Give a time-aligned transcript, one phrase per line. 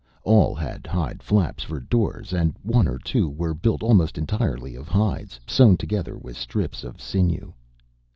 [0.23, 4.87] All had hide flaps for doors, and one or two were built almost entirely of
[4.87, 7.53] hides, sewed together with strips of sinew.